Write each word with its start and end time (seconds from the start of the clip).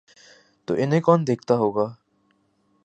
تو 0.67 0.73
انہیں 0.77 1.01
کون 1.01 1.27
دیکھتا 1.27 1.55
ہو 1.55 1.71
گا؟ 1.71 1.87